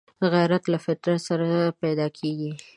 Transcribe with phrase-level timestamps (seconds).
[0.33, 1.47] غیرت له فطرت سره
[1.81, 2.51] پیدا کېږي